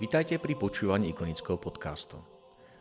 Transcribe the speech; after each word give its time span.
Vítajte 0.00 0.40
pri 0.40 0.56
počúvaní 0.56 1.12
ikonického 1.12 1.60
podcastu. 1.60 2.16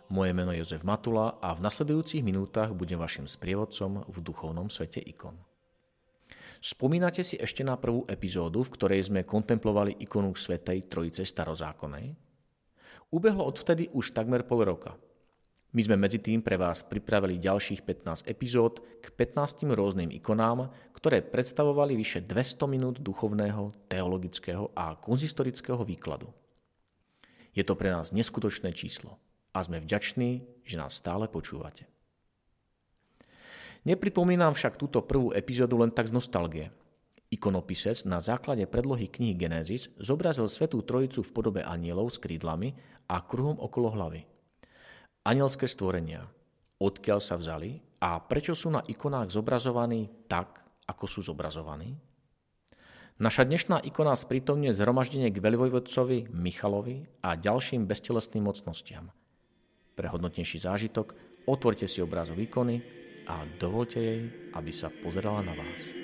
Moje 0.07 0.31
meno 0.31 0.55
je 0.55 0.63
Jozef 0.63 0.87
Matula 0.87 1.35
a 1.43 1.51
v 1.51 1.59
nasledujúcich 1.67 2.23
minútach 2.23 2.71
budem 2.71 2.95
vašim 2.95 3.27
sprievodcom 3.27 4.07
v 4.07 4.17
duchovnom 4.23 4.71
svete 4.71 5.03
ikon. 5.03 5.35
Spomínate 6.63 7.27
si 7.27 7.35
ešte 7.35 7.59
na 7.67 7.75
prvú 7.75 8.07
epizódu, 8.07 8.63
v 8.63 8.71
ktorej 8.71 9.11
sme 9.11 9.27
kontemplovali 9.27 9.99
ikonu 9.99 10.31
Svetej 10.31 10.87
Trojice 10.87 11.27
starozákonej? 11.27 12.15
Ubehlo 13.11 13.51
odvtedy 13.51 13.91
už 13.91 14.15
takmer 14.15 14.47
pol 14.47 14.63
roka. 14.63 14.95
My 15.75 15.83
sme 15.83 15.99
medzi 15.99 16.23
tým 16.23 16.39
pre 16.39 16.55
vás 16.55 16.87
pripravili 16.87 17.35
ďalších 17.35 17.83
15 17.83 18.31
epizód 18.31 18.79
k 19.03 19.11
15 19.11 19.67
rôznym 19.67 20.07
ikonám, 20.15 20.71
ktoré 20.95 21.19
predstavovali 21.19 21.99
vyše 21.99 22.23
200 22.23 22.63
minút 22.71 23.03
duchovného, 23.03 23.91
teologického 23.91 24.71
a 24.71 24.95
konzistorického 24.95 25.83
výkladu. 25.83 26.31
Je 27.59 27.67
to 27.67 27.75
pre 27.75 27.91
nás 27.91 28.15
neskutočné 28.15 28.71
číslo 28.71 29.19
a 29.51 29.59
sme 29.59 29.83
vďační, 29.83 30.63
že 30.63 30.79
nás 30.79 30.95
stále 30.95 31.27
počúvate. 31.27 31.91
Nepripomínam 33.83 34.55
však 34.55 34.79
túto 34.79 35.03
prvú 35.03 35.35
epizódu 35.35 35.75
len 35.83 35.91
tak 35.91 36.07
z 36.07 36.15
nostalgie. 36.15 36.71
Ikonopisec 37.27 38.07
na 38.07 38.23
základe 38.23 38.63
predlohy 38.63 39.11
knihy 39.11 39.35
Genesis 39.35 39.91
zobrazil 39.99 40.47
Svetú 40.47 40.87
Trojicu 40.87 41.19
v 41.19 41.33
podobe 41.35 41.61
anielov 41.67 42.15
s 42.15 42.17
krídlami 42.23 42.79
a 43.11 43.19
kruhom 43.27 43.59
okolo 43.59 43.91
hlavy. 43.91 44.23
Anielské 45.27 45.67
stvorenia. 45.67 46.31
Odkiaľ 46.79 47.19
sa 47.19 47.35
vzali 47.35 47.75
a 47.99 48.23
prečo 48.23 48.55
sú 48.55 48.71
na 48.71 48.79
ikonách 48.87 49.35
zobrazovaní 49.35 50.31
tak, 50.31 50.63
ako 50.87 51.05
sú 51.11 51.19
zobrazovaní? 51.27 51.91
Naša 53.19 53.43
dnešná 53.43 53.83
ikona 53.83 54.15
sprítomňuje 54.15 54.71
zhromaždenie 54.79 55.27
k 55.27 55.43
veľvojvodcovi 55.43 56.31
Michalovi 56.31 57.03
a 57.19 57.35
ďalším 57.35 57.83
bestelesným 57.83 58.47
mocnostiam. 58.47 59.11
Pre 59.91 60.07
hodnotnejší 60.07 60.63
zážitok 60.63 61.19
otvorte 61.43 61.83
si 61.83 61.99
obrázok 61.99 62.39
ikony 62.39 62.79
a 63.27 63.43
dovolte 63.59 63.99
jej, 63.99 64.21
aby 64.55 64.71
sa 64.71 64.87
pozerala 64.87 65.43
na 65.43 65.51
vás. 65.51 65.98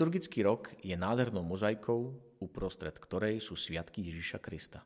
Liturgický 0.00 0.40
rok 0.48 0.72
je 0.80 0.96
nádhernou 0.96 1.44
mozaikou, 1.44 2.16
uprostred 2.40 2.96
ktorej 2.96 3.36
sú 3.44 3.52
sviatky 3.52 4.00
Ježiša 4.08 4.40
Krista. 4.40 4.80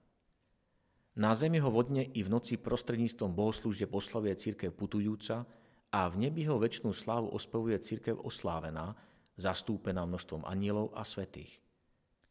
Na 1.14 1.38
zemi 1.38 1.62
ho 1.62 1.70
vodne 1.70 2.02
i 2.02 2.26
v 2.26 2.34
noci 2.34 2.58
prostredníctvom 2.58 3.30
bohoslúžde 3.30 3.86
poslavuje 3.86 4.34
církev 4.34 4.74
putujúca 4.74 5.46
a 5.94 6.10
v 6.10 6.18
nebi 6.18 6.42
ho 6.50 6.58
väčšnú 6.58 6.90
slávu 6.90 7.30
ospevuje 7.30 7.78
církev 7.78 8.18
oslávená, 8.26 8.98
zastúpená 9.38 10.02
množstvom 10.02 10.42
anielov 10.50 10.90
a 10.98 11.06
svetých. 11.06 11.62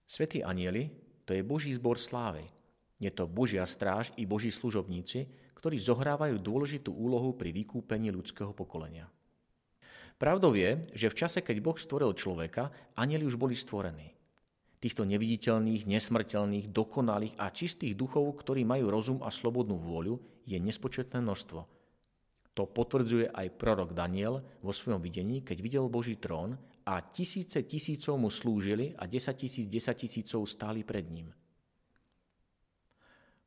Svetí 0.04 0.44
anieli 0.44 0.92
to 1.24 1.32
je 1.32 1.40
Boží 1.40 1.72
zbor 1.72 1.96
slávy. 1.96 2.52
Je 3.00 3.08
to 3.16 3.32
Božia 3.32 3.64
stráž 3.64 4.12
i 4.20 4.28
Boží 4.28 4.52
služobníci, 4.52 5.32
ktorí 5.56 5.80
zohrávajú 5.80 6.36
dôležitú 6.36 6.92
úlohu 6.92 7.32
pri 7.32 7.56
vykúpení 7.56 8.12
ľudského 8.12 8.52
pokolenia. 8.52 9.08
Pravdou 10.24 10.56
je, 10.56 10.80
že 10.96 11.12
v 11.12 11.20
čase, 11.20 11.44
keď 11.44 11.60
Boh 11.60 11.76
stvoril 11.76 12.16
človeka, 12.16 12.72
anieli 12.96 13.28
už 13.28 13.36
boli 13.36 13.60
stvorení. 13.60 14.16
Týchto 14.80 15.04
neviditeľných, 15.04 15.84
nesmrteľných, 15.84 16.72
dokonalých 16.72 17.36
a 17.36 17.52
čistých 17.52 17.92
duchov, 17.92 18.32
ktorí 18.40 18.64
majú 18.64 18.88
rozum 18.88 19.20
a 19.20 19.28
slobodnú 19.28 19.76
vôľu, 19.76 20.24
je 20.48 20.56
nespočetné 20.56 21.20
množstvo. 21.20 21.68
To 22.56 22.64
potvrdzuje 22.64 23.36
aj 23.36 23.52
prorok 23.60 23.92
Daniel 23.92 24.40
vo 24.64 24.72
svojom 24.72 25.04
videní, 25.04 25.44
keď 25.44 25.60
videl 25.60 25.92
Boží 25.92 26.16
trón 26.16 26.56
a 26.88 27.04
tisíce 27.04 27.60
tisícov 27.68 28.16
mu 28.16 28.32
slúžili 28.32 28.96
a 28.96 29.04
desať 29.04 29.44
tisíc 29.44 29.68
desať 29.68 30.08
tisícov 30.08 30.48
stáli 30.48 30.88
pred 30.88 31.04
ním. 31.04 31.36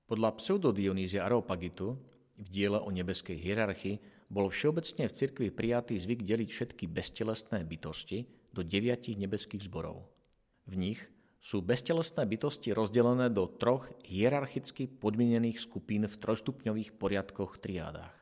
Podľa 0.05 0.37
pseudodionýzia 0.37 1.25
Areopagitu 1.25 1.97
v 2.37 2.47
diele 2.53 2.77
o 2.77 2.93
nebeskej 2.93 3.41
hierarchii 3.41 4.16
bol 4.27 4.51
všeobecne 4.51 5.07
v 5.07 5.17
cirkvi 5.17 5.49
prijatý 5.55 5.99
zvyk 5.99 6.27
deliť 6.27 6.51
všetky 6.51 6.85
bestelestné 6.91 7.63
bytosti 7.63 8.27
do 8.51 8.67
deviatich 8.67 9.15
nebeských 9.15 9.71
zborov. 9.71 10.09
V 10.67 10.75
nich 10.75 11.01
sú 11.39 11.63
bestelestné 11.63 12.27
bytosti 12.27 12.75
rozdelené 12.75 13.31
do 13.31 13.47
troch 13.47 13.87
hierarchicky 14.03 14.91
podmienených 14.91 15.63
skupín 15.63 16.11
v 16.11 16.19
trojstupňových 16.19 16.99
poriadkoch 16.99 17.63
triádách. 17.63 18.15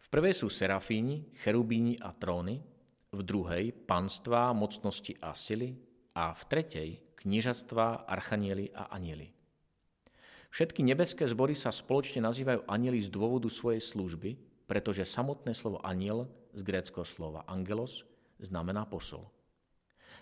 V 0.00 0.06
prvej 0.08 0.32
sú 0.32 0.48
serafíni, 0.48 1.28
cherubíni 1.44 2.00
a 2.00 2.16
tróny, 2.16 2.64
v 3.12 3.20
druhej 3.20 3.72
panstvá, 3.84 4.52
mocnosti 4.56 5.12
a 5.20 5.36
sily 5.36 5.76
a 6.16 6.32
v 6.32 6.42
tretej 6.48 6.88
kniežatstvá, 7.20 8.06
archanieli 8.06 8.70
a 8.72 8.92
anieli. 8.92 9.32
Všetky 10.54 10.80
nebeské 10.86 11.28
zbory 11.28 11.52
sa 11.52 11.74
spoločne 11.74 12.24
nazývajú 12.24 12.64
anieli 12.64 13.02
z 13.02 13.12
dôvodu 13.12 13.50
svojej 13.50 13.82
služby, 13.82 14.40
pretože 14.66 15.06
samotné 15.06 15.54
slovo 15.54 15.78
aniel 15.86 16.26
z 16.52 16.60
gréckého 16.66 17.06
slova 17.06 17.46
angelos 17.46 18.02
znamená 18.42 18.84
posol. 18.84 19.30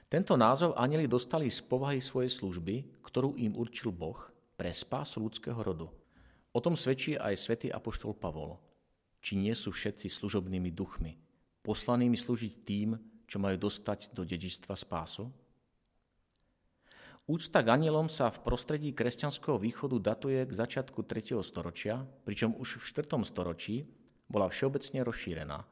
Tento 0.07 0.37
názov 0.37 0.77
anieli 0.77 1.09
dostali 1.09 1.49
z 1.49 1.65
povahy 1.65 1.99
svojej 1.99 2.31
služby, 2.31 3.03
ktorú 3.03 3.35
im 3.41 3.57
určil 3.57 3.91
Boh 3.91 4.21
pre 4.55 4.71
spásu 4.71 5.25
ľudského 5.25 5.59
rodu. 5.59 5.89
O 6.55 6.63
tom 6.63 6.79
svedčí 6.79 7.19
aj 7.19 7.35
svätý 7.41 7.69
apoštol 7.73 8.15
Pavol. 8.15 8.61
Či 9.25 9.41
nie 9.41 9.57
sú 9.57 9.73
všetci 9.73 10.13
služobnými 10.13 10.71
duchmi, 10.71 11.17
poslanými 11.65 12.15
slúžiť 12.15 12.53
tým, 12.63 12.95
čo 13.25 13.41
majú 13.41 13.57
dostať 13.57 14.13
do 14.13 14.23
dedičstva 14.23 14.77
spásu? 14.77 15.33
Úcta 17.25 17.65
k 17.65 17.73
anielom 17.73 18.13
sa 18.13 18.29
v 18.29 18.45
prostredí 18.45 18.93
kresťanského 18.93 19.57
východu 19.57 19.97
datuje 20.13 20.45
k 20.45 20.53
začiatku 20.53 21.09
3. 21.09 21.41
storočia, 21.41 22.05
pričom 22.29 22.53
už 22.53 22.85
v 22.85 22.85
4. 22.85 23.17
storočí 23.25 23.89
bola 24.35 24.51
všeobecne 24.51 25.07
rozšírená. 25.07 25.63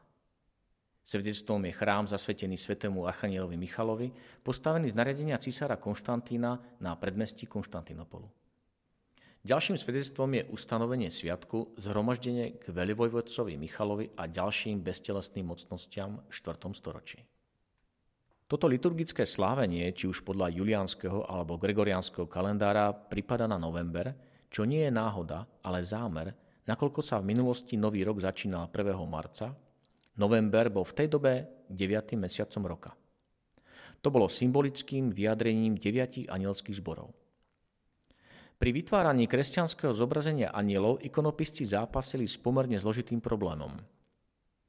Svedectvom 1.03 1.67
je 1.67 1.75
chrám 1.75 2.07
zasvetený 2.07 2.55
svetému 2.55 3.11
archanielovi 3.11 3.59
Michalovi, 3.59 4.15
postavený 4.47 4.95
z 4.95 4.99
nariadenia 5.03 5.35
císara 5.43 5.75
Konštantína 5.75 6.79
na 6.79 6.95
predmestí 6.95 7.51
Konštantinopolu. 7.51 8.31
Ďalším 9.43 9.75
svedectvom 9.75 10.39
je 10.39 10.47
ustanovenie 10.55 11.11
sviatku 11.11 11.75
zhromaždenie 11.75 12.63
k 12.63 12.71
velivojvodcovi 12.71 13.59
Michalovi 13.59 14.15
a 14.15 14.31
ďalším 14.31 14.79
bestelesným 14.79 15.51
mocnostiam 15.51 16.23
v 16.23 16.33
4. 16.39 16.71
storočí. 16.79 17.19
Toto 18.47 18.71
liturgické 18.71 19.27
slávenie, 19.27 19.91
či 19.91 20.07
už 20.07 20.23
podľa 20.23 20.55
juliánskeho 20.55 21.27
alebo 21.27 21.59
gregoriánskeho 21.59 22.31
kalendára, 22.31 22.95
pripada 22.95 23.51
na 23.51 23.59
november, 23.59 24.15
čo 24.47 24.63
nie 24.63 24.87
je 24.87 24.95
náhoda, 24.95 25.43
ale 25.67 25.83
zámer, 25.83 26.31
nakoľko 26.67 27.01
sa 27.03 27.19
v 27.19 27.35
minulosti 27.35 27.75
nový 27.75 28.07
rok 28.07 28.23
začínal 28.23 28.71
1. 28.71 28.95
marca, 29.09 29.55
november 30.19 30.69
bol 30.69 30.85
v 30.87 30.97
tej 30.97 31.09
dobe 31.11 31.33
9. 31.71 32.19
mesiacom 32.21 32.63
roka. 32.69 32.93
To 34.03 34.11
bolo 34.11 34.27
symbolickým 34.27 35.15
vyjadrením 35.15 35.79
deviatich 35.79 36.27
anielských 36.27 36.83
zborov. 36.83 37.15
Pri 38.59 38.71
vytváraní 38.71 39.27
kresťanského 39.27 39.91
zobrazenia 39.91 40.55
anielov 40.55 41.03
ikonopisci 41.03 41.67
zápasili 41.67 42.31
s 42.31 42.39
pomerne 42.39 42.79
zložitým 42.79 43.19
problémom. 43.19 43.75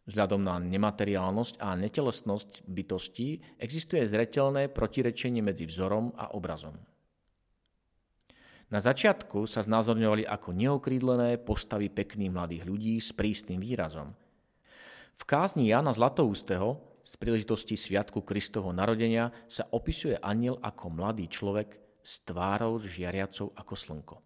Vzhľadom 0.04 0.42
na 0.42 0.58
nemateriálnosť 0.60 1.62
a 1.62 1.78
netelesnosť 1.78 2.66
bytostí 2.68 3.40
existuje 3.62 4.04
zretelné 4.10 4.68
protirečenie 4.68 5.40
medzi 5.40 5.70
vzorom 5.70 6.12
a 6.18 6.34
obrazom. 6.36 6.76
Na 8.74 8.82
začiatku 8.82 9.46
sa 9.46 9.62
znázorňovali 9.62 10.26
ako 10.26 10.50
neokrídlené 10.50 11.38
postavy 11.38 11.94
pekných 11.94 12.34
mladých 12.34 12.66
ľudí 12.66 12.98
s 12.98 13.14
prísnym 13.14 13.62
výrazom. 13.62 14.18
V 15.14 15.24
kázni 15.30 15.70
Jana 15.70 15.94
Zlatoústeho 15.94 16.82
z 17.06 17.14
príležitosti 17.22 17.78
Sviatku 17.78 18.26
Kristovho 18.26 18.74
narodenia 18.74 19.30
sa 19.46 19.70
opisuje 19.70 20.18
aniel 20.18 20.58
ako 20.58 20.90
mladý 20.90 21.30
človek 21.30 21.78
s 22.02 22.26
tvárou 22.26 22.82
žiariacou 22.82 23.54
ako 23.54 23.74
slnko. 23.78 24.18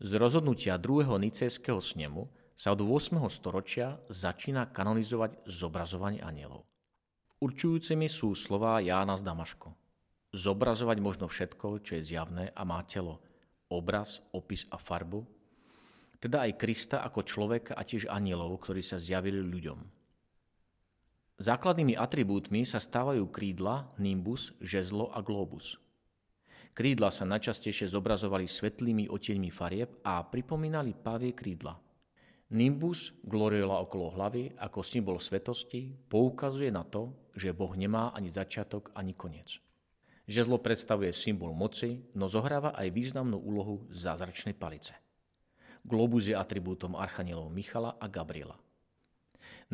Z 0.00 0.16
rozhodnutia 0.16 0.80
druhého 0.80 1.20
nicejského 1.20 1.76
snemu 1.76 2.32
sa 2.56 2.72
od 2.72 2.80
8. 2.80 3.20
storočia 3.28 4.00
začína 4.08 4.72
kanonizovať 4.72 5.44
zobrazovanie 5.44 6.24
anielov. 6.24 6.64
Určujúcimi 7.44 8.08
sú 8.08 8.32
slová 8.32 8.80
Jána 8.80 9.20
z 9.20 9.28
Damaško. 9.28 9.76
Zobrazovať 10.32 10.98
možno 11.04 11.28
všetko, 11.28 11.84
čo 11.84 12.00
je 12.00 12.16
zjavné 12.16 12.48
a 12.56 12.64
má 12.64 12.80
telo, 12.88 13.20
obraz, 13.72 14.20
opis 14.36 14.68
a 14.68 14.76
farbu, 14.76 15.24
teda 16.22 16.46
aj 16.46 16.60
Krista 16.60 17.02
ako 17.02 17.26
človeka 17.26 17.74
a 17.74 17.82
tiež 17.82 18.06
anielov, 18.06 18.62
ktorí 18.62 18.84
sa 18.84 19.00
zjavili 19.00 19.42
ľuďom. 19.42 19.80
Základnými 21.42 21.98
atribútmi 21.98 22.62
sa 22.62 22.78
stávajú 22.78 23.26
krídla, 23.32 23.90
nimbus, 23.98 24.54
žezlo 24.62 25.10
a 25.10 25.18
globus. 25.18 25.74
Krídla 26.72 27.10
sa 27.10 27.26
najčastejšie 27.26 27.90
zobrazovali 27.90 28.46
svetlými 28.46 29.10
oteňmi 29.10 29.50
farieb 29.50 29.98
a 30.06 30.22
pripomínali 30.22 30.94
pavie 30.94 31.34
krídla. 31.34 31.74
Nimbus, 32.54 33.16
gloriola 33.26 33.80
okolo 33.82 34.14
hlavy 34.14 34.54
ako 34.60 34.84
symbol 34.84 35.18
svetosti, 35.18 35.90
poukazuje 36.06 36.70
na 36.70 36.84
to, 36.84 37.32
že 37.34 37.56
Boh 37.56 37.72
nemá 37.74 38.12
ani 38.14 38.28
začiatok, 38.28 38.92
ani 38.94 39.16
koniec. 39.16 39.58
Žezlo 40.22 40.62
predstavuje 40.62 41.10
symbol 41.10 41.50
moci, 41.50 41.98
no 42.14 42.30
zohráva 42.30 42.78
aj 42.78 42.94
významnú 42.94 43.42
úlohu 43.42 43.90
zázračnej 43.90 44.54
palice. 44.54 44.94
Globus 45.82 46.30
je 46.30 46.38
atribútom 46.38 46.94
archanielov 46.94 47.50
Michala 47.50 47.98
a 47.98 48.06
Gabriela. 48.06 48.54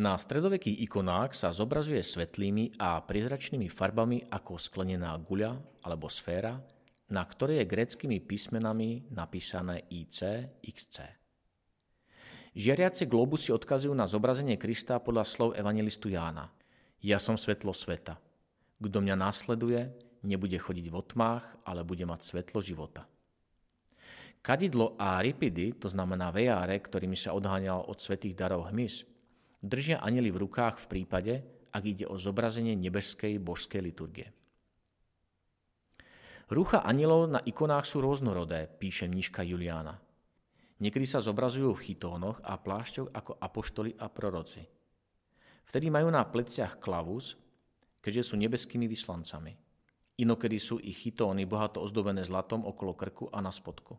Na 0.01 0.17
stredovekých 0.17 0.89
ikonách 0.89 1.37
sa 1.37 1.53
zobrazuje 1.53 2.01
svetlými 2.01 2.81
a 2.81 3.03
priezračnými 3.05 3.69
farbami 3.69 4.25
ako 4.33 4.57
sklenená 4.57 5.13
guľa 5.21 5.61
alebo 5.85 6.09
sféra, 6.09 6.65
na 7.13 7.21
ktorej 7.25 7.61
je 7.61 7.71
gréckými 7.71 8.19
písmenami 8.25 9.11
napísané 9.13 9.85
IC, 9.93 10.49
XC. 10.65 10.97
Žiariace 12.57 13.05
globusy 13.05 13.53
odkazujú 13.53 13.93
na 13.93 14.09
zobrazenie 14.09 14.57
Krista 14.57 14.97
podľa 14.97 15.29
slov 15.29 15.51
evangelistu 15.61 16.09
Jána. 16.09 16.49
Ja 17.05 17.21
som 17.21 17.37
svetlo 17.37 17.77
sveta. 17.77 18.17
Kto 18.81 18.99
mňa 19.05 19.15
následuje, 19.15 19.93
nebude 20.23 20.59
chodiť 20.59 20.87
v 20.91 20.97
tmách, 20.99 21.45
ale 21.67 21.87
bude 21.87 22.03
mať 22.07 22.21
svetlo 22.23 22.59
života. 22.63 23.07
Kadidlo 24.39 24.95
a 24.97 25.19
ripidy, 25.19 25.75
to 25.77 25.91
znamená 25.91 26.31
vejáre, 26.31 26.79
ktorými 26.79 27.19
sa 27.19 27.35
odháňal 27.35 27.91
od 27.91 27.99
svetých 27.99 28.39
darov 28.39 28.71
hmyz, 28.71 29.05
držia 29.61 29.99
anjeli 29.99 30.31
v 30.31 30.47
rukách 30.47 30.87
v 30.87 30.87
prípade, 30.87 31.35
ak 31.75 31.83
ide 31.85 32.07
o 32.09 32.17
zobrazenie 32.17 32.73
nebeskej 32.79 33.37
božskej 33.43 33.83
liturgie. 33.83 34.33
Rucha 36.49 36.81
anielov 36.81 37.29
na 37.29 37.45
ikonách 37.45 37.85
sú 37.85 38.01
rôznorodé, 38.01 38.73
píše 38.73 39.05
mniška 39.05 39.45
Juliana. 39.45 40.01
Niekedy 40.81 41.05
sa 41.05 41.21
zobrazujú 41.21 41.77
v 41.77 41.93
chytónoch 41.93 42.41
a 42.41 42.57
plášťoch 42.57 43.13
ako 43.13 43.37
apoštoli 43.37 43.99
a 44.01 44.09
proroci. 44.09 44.65
Vtedy 45.69 45.93
majú 45.93 46.09
na 46.09 46.25
pleciach 46.25 46.81
klavus, 46.81 47.37
keďže 48.01 48.33
sú 48.33 48.41
nebeskými 48.41 48.89
vyslancami. 48.89 49.68
Inokedy 50.19 50.59
sú 50.59 50.83
ich 50.83 50.99
chytóny 50.99 51.47
bohato 51.47 51.79
ozdobené 51.79 52.27
zlatom 52.27 52.67
okolo 52.67 52.99
krku 52.99 53.31
a 53.31 53.39
na 53.39 53.55
spodku. 53.55 53.95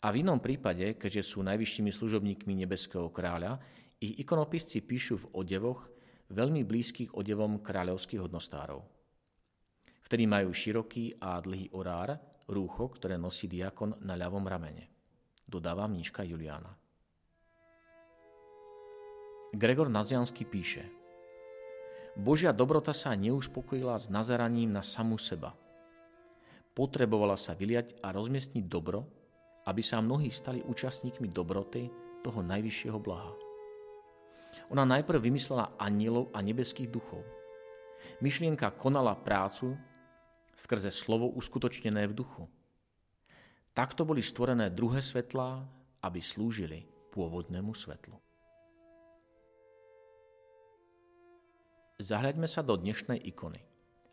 A 0.00 0.08
v 0.08 0.24
inom 0.24 0.40
prípade, 0.40 0.96
keďže 0.96 1.36
sú 1.36 1.44
najvyššími 1.44 1.92
služobníkmi 1.92 2.52
nebeského 2.64 3.12
kráľa, 3.12 3.60
ich 4.00 4.16
ikonopisci 4.24 4.80
píšu 4.80 5.20
v 5.20 5.44
odevoch 5.44 5.84
veľmi 6.32 6.64
blízkych 6.64 7.12
odevom 7.12 7.60
kráľovských 7.60 8.24
hodnostárov. 8.24 8.84
Vtedy 10.04 10.24
majú 10.24 10.52
široký 10.52 11.20
a 11.20 11.40
dlhý 11.40 11.72
orár, 11.76 12.16
rúcho, 12.48 12.92
ktoré 12.96 13.20
nosí 13.20 13.44
diakon 13.44 14.00
na 14.04 14.16
ľavom 14.16 14.44
ramene. 14.44 14.88
Dodáva 15.44 15.84
mníška 15.84 16.24
Juliana. 16.24 16.72
Gregor 19.52 19.92
Naziansky 19.92 20.48
píše 20.48 21.03
Božia 22.14 22.54
dobrota 22.54 22.94
sa 22.94 23.10
neuspokojila 23.18 23.98
s 23.98 24.06
nazeraním 24.06 24.70
na 24.70 24.86
samú 24.86 25.18
seba. 25.18 25.50
Potrebovala 26.70 27.34
sa 27.34 27.58
vyliať 27.58 27.98
a 28.06 28.14
rozmiestniť 28.14 28.64
dobro, 28.70 29.02
aby 29.66 29.82
sa 29.82 29.98
mnohí 29.98 30.30
stali 30.30 30.62
účastníkmi 30.62 31.26
dobroty 31.30 31.90
toho 32.22 32.38
najvyššieho 32.38 32.98
blaha. 33.02 33.34
Ona 34.70 34.86
najprv 34.86 35.18
vymyslela 35.18 35.74
anielov 35.74 36.30
a 36.30 36.38
nebeských 36.38 36.86
duchov. 36.86 37.26
Myšlienka 38.22 38.70
konala 38.78 39.18
prácu 39.18 39.74
skrze 40.54 40.94
slovo 40.94 41.34
uskutočnené 41.34 42.06
v 42.06 42.14
duchu. 42.14 42.46
Takto 43.74 44.06
boli 44.06 44.22
stvorené 44.22 44.70
druhé 44.70 45.02
svetlá, 45.02 45.66
aby 45.98 46.22
slúžili 46.22 46.86
pôvodnému 47.10 47.74
svetlu. 47.74 48.14
Zahľaďme 51.94 52.50
sa 52.50 52.66
do 52.66 52.74
dnešnej 52.74 53.22
ikony. 53.22 53.62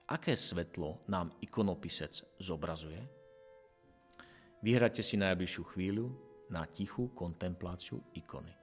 Aké 0.06 0.38
svetlo 0.38 1.01
nám 1.10 1.33
ikonopisec 1.42 2.13
zobrazuje? 2.38 3.01
Vyhrajte 4.62 5.01
si 5.01 5.18
najbližšiu 5.18 5.63
chvíľu 5.66 6.13
na 6.54 6.69
tichú 6.69 7.10
kontempláciu 7.18 7.98
ikony. 8.13 8.61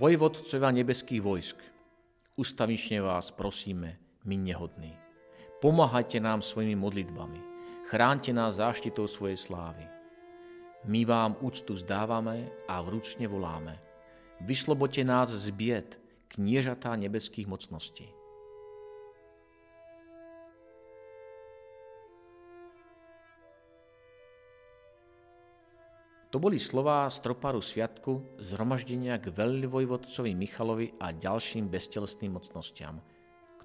Vojvodcovia 0.00 0.72
nebeských 0.72 1.20
vojsk, 1.20 1.60
ustavične 2.40 3.04
vás 3.04 3.28
prosíme, 3.36 4.00
my 4.24 4.36
nehodní. 4.48 4.96
Pomáhajte 5.60 6.16
nám 6.24 6.40
svojimi 6.40 6.72
modlitbami, 6.72 7.40
chránte 7.84 8.32
nás 8.32 8.56
záštitou 8.56 9.04
svojej 9.04 9.36
slávy. 9.36 9.84
My 10.88 11.04
vám 11.04 11.36
úctu 11.44 11.76
zdávame 11.76 12.48
a 12.64 12.80
vrúcne 12.80 13.28
voláme. 13.28 13.76
Vyslobote 14.40 15.04
nás 15.04 15.36
z 15.36 15.52
bied, 15.52 16.00
kniežatá 16.32 16.96
nebeských 16.96 17.44
mocností. 17.44 18.08
To 26.30 26.38
boli 26.38 26.62
slová 26.62 27.10
stroparu 27.10 27.58
sviatku 27.58 28.38
zhromaždenia 28.38 29.18
k 29.18 29.34
veľvojvodcovi 29.34 30.30
Michalovi 30.38 30.94
a 31.02 31.10
ďalším 31.10 31.66
bestelestným 31.66 32.38
mocnostiam, 32.38 33.02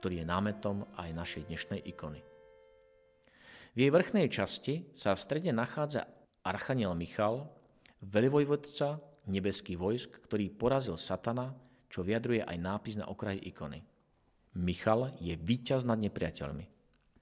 ktorý 0.02 0.22
je 0.22 0.26
námetom 0.26 0.82
aj 0.98 1.10
našej 1.14 1.44
dnešnej 1.46 1.86
ikony. 1.86 2.26
V 3.78 3.78
jej 3.78 3.92
vrchnej 3.94 4.26
časti 4.34 4.90
sa 4.98 5.14
v 5.14 5.22
strede 5.22 5.54
nachádza 5.54 6.10
Archaniel 6.42 6.98
Michal, 6.98 7.46
veľvojvodca 8.02 8.98
nebeských 9.30 9.78
vojsk, 9.78 10.26
ktorý 10.26 10.50
porazil 10.50 10.98
satana, 10.98 11.54
čo 11.86 12.02
vyjadruje 12.02 12.42
aj 12.42 12.58
nápis 12.58 12.98
na 12.98 13.06
okraji 13.06 13.46
ikony. 13.46 13.86
Michal 14.58 15.14
je 15.22 15.38
víťaz 15.38 15.86
nad 15.86 16.02
nepriateľmi. 16.02 16.75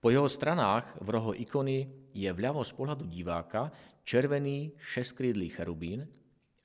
Po 0.03 0.12
jeho 0.12 0.27
stranách 0.27 1.00
v 1.00 1.15
roho 1.15 1.31
ikony 1.31 1.88
je 2.12 2.27
vľavo 2.27 2.60
z 2.60 2.75
pohľadu 2.75 3.07
diváka 3.07 3.72
červený 4.03 4.75
šeskrídlý 4.75 5.48
cherubín 5.55 6.03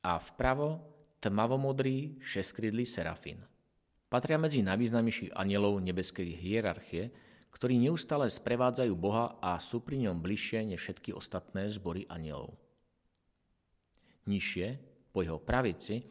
a 0.03 0.19
vpravo 0.19 0.83
tmavomodrý 1.23 2.19
šeskrídlý 2.19 2.83
serafín. 2.83 3.39
Patria 4.11 4.43
medzi 4.43 4.67
najvýznamnejších 4.67 5.39
anielov 5.39 5.79
nebeskej 5.79 6.35
hierarchie, 6.35 7.15
ktorí 7.55 7.79
neustále 7.79 8.27
sprevádzajú 8.27 8.91
Boha 8.99 9.39
a 9.39 9.55
sú 9.63 9.87
pri 9.87 10.11
ňom 10.11 10.19
bližšie 10.19 10.75
než 10.75 10.83
všetky 10.83 11.15
ostatné 11.15 11.71
zbory 11.71 12.11
anielov. 12.11 12.59
Nižšie, 14.27 14.67
po 15.15 15.23
jeho 15.23 15.39
pravici, 15.39 16.03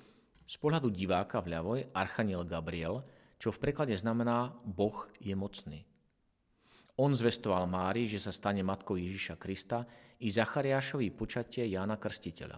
z 0.48 0.56
pohľadu 0.64 0.96
diváka 0.96 1.44
vľavo 1.44 1.76
je 1.76 1.92
Archaniel 1.92 2.48
Gabriel, 2.48 3.04
čo 3.36 3.52
v 3.52 3.60
preklade 3.60 4.00
znamená 4.00 4.56
Boh 4.64 5.12
je 5.20 5.36
mocný. 5.36 5.84
On 6.98 7.14
zvestoval 7.14 7.70
Mári, 7.70 8.10
že 8.10 8.18
sa 8.18 8.34
stane 8.34 8.66
matkou 8.66 8.98
Ježiša 8.98 9.38
Krista 9.38 9.86
i 10.18 10.34
Zachariášovi 10.34 11.14
počatie 11.14 11.70
Jána 11.70 12.02
Krstiteľa. 12.02 12.58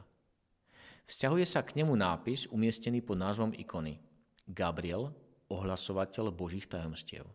Vzťahuje 1.03 1.43
sa 1.43 1.59
k 1.65 1.83
nemu 1.83 1.91
nápis 1.91 2.47
umiestnený 2.47 3.03
pod 3.03 3.19
názvom 3.19 3.51
ikony 3.51 3.99
Gabriel, 4.47 5.11
ohlasovateľ 5.51 6.31
Božích 6.31 6.69
tajomstiev. 6.71 7.27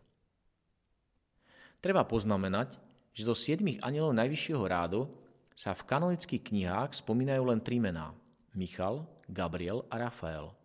Treba 1.83 2.01
poznamenať, 2.07 2.81
že 3.13 3.27
zo 3.29 3.35
siedmých 3.37 3.83
anielov 3.85 4.17
najvyššieho 4.17 4.63
rádu 4.65 5.05
sa 5.53 5.77
v 5.77 5.85
kanonických 5.85 6.41
knihách 6.41 7.05
spomínajú 7.05 7.43
len 7.53 7.61
tri 7.61 7.77
mená– 7.77 8.17
Michal, 8.55 9.03
Gabriel 9.27 9.83
a 9.91 9.99
Rafael. 9.99 10.55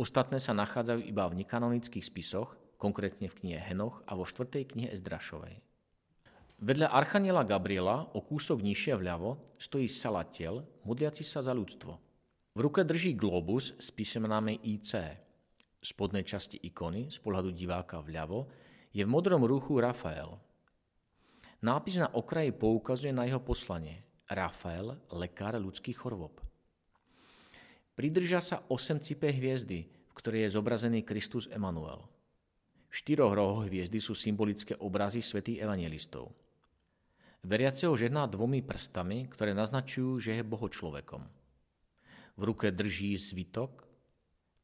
Ostatné 0.00 0.40
sa 0.40 0.56
nachádzajú 0.56 1.04
iba 1.04 1.28
v 1.28 1.44
nekanonických 1.44 2.04
spisoch, 2.04 2.56
konkrétne 2.76 3.28
v 3.28 3.38
knihe 3.42 3.60
Henoch 3.60 4.04
a 4.08 4.16
vo 4.16 4.24
štvrtej 4.28 4.76
knihe 4.76 4.88
Ezdrašovej. 4.92 5.60
Vedľa 6.56 6.88
Archaniela 6.88 7.44
Gabriela 7.44 8.08
o 8.16 8.24
kúsok 8.24 8.64
nižšie 8.64 8.96
vľavo 8.96 9.44
stojí 9.60 9.92
Salatiel, 9.92 10.64
modliaci 10.88 11.20
sa 11.20 11.44
za 11.44 11.52
ľudstvo. 11.52 11.92
V 12.56 12.64
ruke 12.64 12.80
drží 12.80 13.12
globus 13.12 13.76
s 13.76 13.92
písmenami 13.92 14.64
IC. 14.64 14.96
V 15.76 15.84
spodnej 15.84 16.24
časti 16.24 16.56
ikony, 16.56 17.12
z 17.12 17.20
pohľadu 17.20 17.52
diváka 17.52 18.00
vľavo, 18.00 18.48
je 18.96 19.04
v 19.04 19.12
modrom 19.12 19.44
ruchu 19.44 19.76
Rafael. 19.76 20.40
Nápis 21.60 22.00
na 22.00 22.08
okraji 22.08 22.56
poukazuje 22.56 23.12
na 23.12 23.28
jeho 23.28 23.44
poslanie. 23.44 24.00
Rafael, 24.24 24.96
lekár 25.12 25.60
ľudských 25.60 26.00
chorôb. 26.00 26.40
Pridrža 27.92 28.40
sa 28.40 28.56
osem 28.72 28.96
cipé 28.96 29.28
hviezdy, 29.28 29.84
v 29.84 30.12
ktorej 30.16 30.48
je 30.48 30.56
zobrazený 30.56 31.04
Kristus 31.04 31.52
Emanuel. 31.52 32.15
Štyroch 32.96 33.36
rohoch 33.36 33.68
hviezdy 33.68 34.00
sú 34.00 34.16
symbolické 34.16 34.72
obrazy 34.80 35.20
svätých 35.20 35.60
evangelistov. 35.60 36.32
Veriaceho 37.44 37.92
žehná 37.92 38.24
dvomi 38.24 38.64
prstami, 38.64 39.28
ktoré 39.28 39.52
naznačujú, 39.52 40.16
že 40.16 40.40
je 40.40 40.42
boho 40.42 40.64
človekom. 40.64 41.20
V 42.40 42.42
ruke 42.42 42.72
drží 42.72 43.12
zvitok, 43.20 43.84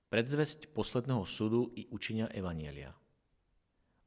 predzvesť 0.09 0.73
posledného 0.73 1.29
súdu 1.29 1.77
i 1.77 1.85
učenia 1.93 2.33
Evanielia. 2.33 2.97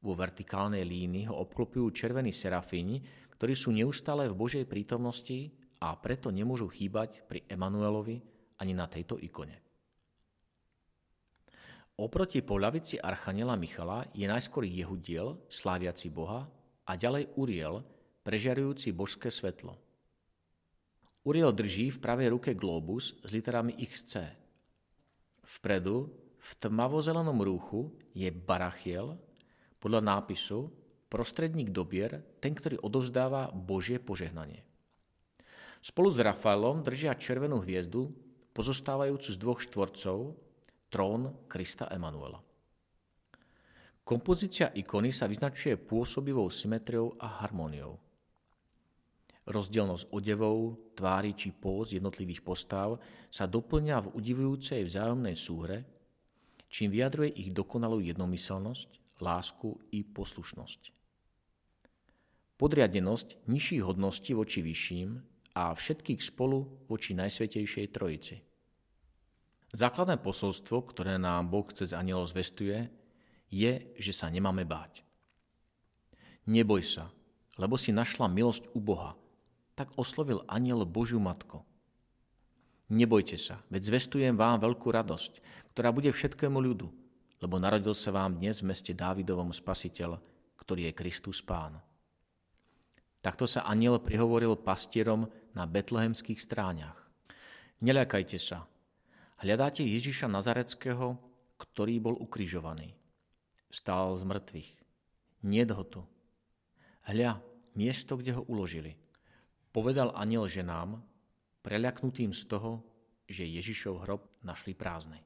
Vo 0.02 0.18
vertikálnej 0.18 0.82
línii 0.82 1.30
ho 1.30 1.38
obklopujú 1.46 1.94
červení 1.94 2.34
serafíni, 2.34 3.06
ktorí 3.38 3.54
sú 3.54 3.70
neustále 3.70 4.26
v 4.26 4.34
Božej 4.34 4.66
prítomnosti 4.66 5.54
a 5.78 5.94
preto 6.02 6.34
nemôžu 6.34 6.66
chýbať 6.66 7.22
pri 7.30 7.46
Emanuelovi 7.46 8.18
ani 8.58 8.74
na 8.74 8.90
tejto 8.90 9.22
ikone. 9.22 9.65
Oproti 11.96 12.44
poľavici 12.44 13.00
Archaniela 13.00 13.56
Michala 13.56 14.04
je 14.12 14.28
najskôr 14.28 14.68
Jehudiel, 14.68 15.40
sláviaci 15.48 16.12
Boha, 16.12 16.44
a 16.84 16.92
ďalej 16.92 17.32
Uriel, 17.40 17.80
prežiarujúci 18.20 18.92
božské 18.92 19.32
svetlo. 19.32 19.80
Uriel 21.24 21.56
drží 21.56 21.88
v 21.90 21.98
pravej 21.98 22.28
ruke 22.36 22.52
globus 22.52 23.16
s 23.24 23.32
literami 23.32 23.74
XC. 23.80 24.28
Vpredu, 25.40 26.12
v 26.36 26.50
tmavozelenom 26.60 27.40
rúchu, 27.40 27.90
je 28.12 28.28
Barachiel, 28.28 29.16
podľa 29.80 30.04
nápisu 30.04 30.68
prostredník 31.08 31.72
dobier, 31.72 32.22
ten, 32.44 32.52
ktorý 32.52 32.76
odovzdáva 32.84 33.48
Božie 33.56 33.96
požehnanie. 33.96 34.62
Spolu 35.80 36.12
s 36.12 36.20
Rafaelom 36.20 36.84
držia 36.84 37.16
červenú 37.16 37.64
hviezdu, 37.64 38.12
pozostávajúcu 38.52 39.28
z 39.32 39.38
dvoch 39.40 39.60
štvorcov, 39.64 40.45
trón 40.96 41.44
Krista 41.44 41.92
Emanuela. 41.92 42.40
Kompozícia 44.00 44.72
ikony 44.72 45.12
sa 45.12 45.28
vyznačuje 45.28 45.76
pôsobivou 45.76 46.48
symetriou 46.48 47.20
a 47.20 47.44
harmóniou. 47.44 48.00
Rozdielnosť 49.44 50.08
odevov, 50.08 50.80
tvári 50.96 51.36
či 51.36 51.52
póz 51.52 51.92
jednotlivých 51.92 52.40
postav 52.40 52.96
sa 53.28 53.44
doplňa 53.44 54.08
v 54.08 54.12
udivujúcej 54.16 54.88
vzájomnej 54.88 55.36
súhre, 55.36 55.84
čím 56.72 56.88
vyjadruje 56.88 57.44
ich 57.44 57.52
dokonalú 57.52 58.00
jednomyselnosť, 58.00 59.20
lásku 59.20 59.76
i 59.92 60.00
poslušnosť. 60.00 60.96
Podriadenosť 62.56 63.44
nižších 63.44 63.84
hodností 63.84 64.32
voči 64.32 64.64
vyšším 64.64 65.20
a 65.60 65.76
všetkých 65.76 66.24
spolu 66.24 66.88
voči 66.88 67.12
Najsvetejšej 67.12 67.86
Trojici. 67.92 68.55
Základné 69.76 70.16
posolstvo, 70.24 70.88
ktoré 70.88 71.20
nám 71.20 71.52
Boh 71.52 71.68
cez 71.68 71.92
anielov 71.92 72.32
zvestuje, 72.32 72.88
je, 73.52 73.92
že 74.00 74.12
sa 74.16 74.32
nemáme 74.32 74.64
báť. 74.64 75.04
Neboj 76.48 76.80
sa, 76.80 77.12
lebo 77.60 77.76
si 77.76 77.92
našla 77.92 78.24
milosť 78.32 78.72
u 78.72 78.80
Boha– 78.80 79.12
tak 79.76 79.92
oslovil 80.00 80.40
aniel 80.48 80.88
Božiu 80.88 81.20
Matko. 81.20 81.62
Nebojte 82.88 83.36
sa, 83.36 83.60
veď 83.68 83.92
zvestujem 83.92 84.34
vám 84.34 84.64
veľkú 84.64 84.88
radosť, 84.88 85.44
ktorá 85.76 85.92
bude 85.92 86.08
všetkému 86.08 86.56
ľudu, 86.56 86.88
lebo 87.44 87.60
narodil 87.60 87.92
sa 87.92 88.08
vám 88.10 88.40
dnes 88.40 88.64
v 88.64 88.72
meste 88.72 88.96
Dávidovom 88.96 89.52
spasiteľ, 89.52 90.16
ktorý 90.56 90.88
je 90.90 90.96
Kristus 90.96 91.44
Pán. 91.44 91.76
Takto 93.20 93.44
sa 93.44 93.68
aniel 93.68 94.00
prihovoril 94.00 94.56
pastierom 94.56 95.28
na 95.52 95.68
betlehemských 95.68 96.40
stráňach. 96.40 96.96
Neľakajte 97.84 98.38
sa. 98.40 98.64
Hľadáte 99.40 99.84
Ježiša 99.84 100.28
Nazareckého, 100.28 101.20
ktorý 101.60 102.00
bol 102.00 102.16
ukrižovaný. 102.16 102.96
Vstal 103.68 104.16
z 104.16 104.24
mŕtvych. 104.24 104.70
Niet 105.44 105.70
ho 105.70 105.84
tu. 105.84 106.02
Hľa, 107.04 107.38
miesto, 107.76 108.16
kde 108.16 108.36
ho 108.36 108.42
uložili– 108.48 108.96
Povedal 109.76 110.08
aniel 110.16 110.48
ženám, 110.48 111.04
preľaknutým 111.60 112.32
z 112.32 112.48
toho, 112.48 112.80
že 113.28 113.44
Ježišov 113.44 114.08
hrob 114.08 114.24
našli 114.40 114.72
prázdny. 114.72 115.20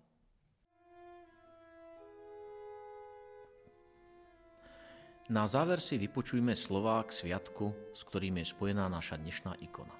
Na 5.31 5.47
záver 5.47 5.79
si 5.79 5.95
vypočujme 6.03 6.59
slová 6.59 6.99
k 7.07 7.15
sviatku, 7.15 7.95
s 7.95 8.03
ktorým 8.03 8.43
je 8.43 8.51
spojená 8.51 8.91
naša 8.91 9.23
dnešná 9.23 9.55
ikona. 9.63 9.95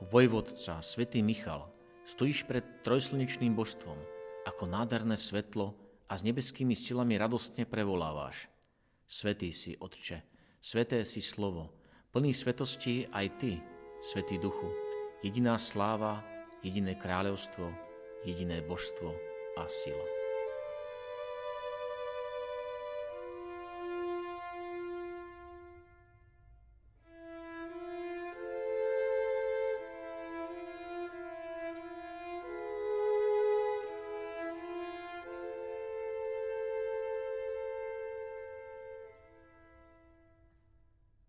Vojvodca, 0.00 0.80
svätý 0.80 1.20
Michal, 1.20 1.68
stojíš 2.06 2.44
pred 2.46 2.64
trojslnečným 2.82 3.54
božstvom, 3.54 3.98
ako 4.46 4.64
nádherné 4.66 5.14
svetlo 5.14 5.74
a 6.10 6.18
s 6.18 6.26
nebeskými 6.26 6.76
silami 6.76 7.16
radostne 7.16 7.64
prevoláváš. 7.64 8.50
Svetý 9.06 9.52
si, 9.52 9.76
Otče, 9.78 10.22
sveté 10.60 11.04
si 11.04 11.20
slovo, 11.20 11.72
Plný 12.12 12.36
svetosti 12.36 13.08
aj 13.08 13.26
Ty, 13.40 13.52
Svetý 14.04 14.36
Duchu, 14.36 14.68
jediná 15.24 15.56
sláva, 15.56 16.20
jediné 16.60 16.92
kráľovstvo, 16.92 17.72
jediné 18.28 18.60
božstvo 18.60 19.16
a 19.56 19.64
sila. 19.64 20.21